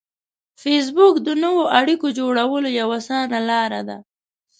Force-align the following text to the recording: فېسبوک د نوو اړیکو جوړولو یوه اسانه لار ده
فېسبوک 0.61 1.15
د 1.27 1.29
نوو 1.43 1.63
اړیکو 1.79 2.07
جوړولو 2.17 2.69
یوه 2.79 2.95
اسانه 3.01 3.39
لار 3.49 3.71
ده 3.87 3.97